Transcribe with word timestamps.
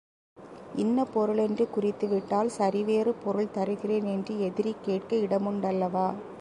இன்ன 0.75 1.03
பொருள் 1.05 1.37
என்று 1.37 1.65
குறித்துவிட்டால், 1.75 2.49
சரி 2.57 2.83
வேறு 2.83 3.13
பொருள் 3.23 3.53
தருகிறேன் 3.53 4.09
என்று 4.15 4.39
எதிரி 4.41 4.75
கேட்க 4.81 5.15
இடமுண்டல்லவா? 5.17 6.07